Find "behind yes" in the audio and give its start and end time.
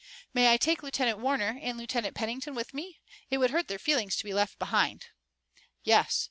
4.57-6.19